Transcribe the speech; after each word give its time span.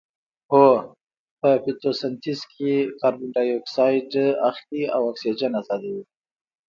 هو 0.51 0.67
په 1.39 1.49
فتوسنتیز 1.63 2.39
کې 2.53 2.73
کاربن 2.99 3.29
ډای 3.35 3.49
اکسایډ 3.59 4.11
اخلي 4.49 4.83
او 4.95 5.01
اکسیجن 5.11 5.51
ازادوي 5.61 6.03